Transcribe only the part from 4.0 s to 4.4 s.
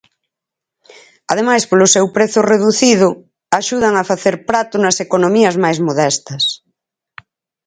facer